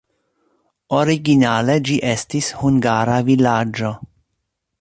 [0.99, 3.97] Originale ĝi estis hungara vilaĝo.